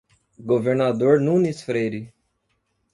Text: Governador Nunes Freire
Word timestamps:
Governador 0.39 1.19
Nunes 1.21 1.61
Freire 1.61 2.11